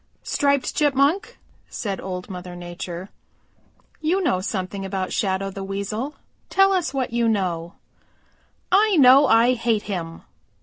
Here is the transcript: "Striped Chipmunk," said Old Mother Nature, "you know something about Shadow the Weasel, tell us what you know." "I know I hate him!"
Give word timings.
"Striped 0.23 0.73
Chipmunk," 0.73 1.37
said 1.69 2.01
Old 2.01 2.27
Mother 2.27 2.55
Nature, 2.55 3.09
"you 3.99 4.19
know 4.19 4.41
something 4.41 4.83
about 4.83 5.13
Shadow 5.13 5.51
the 5.51 5.63
Weasel, 5.63 6.15
tell 6.49 6.73
us 6.73 6.91
what 6.91 7.13
you 7.13 7.29
know." 7.29 7.75
"I 8.71 8.95
know 8.97 9.27
I 9.27 9.53
hate 9.53 9.83
him!" 9.83 10.23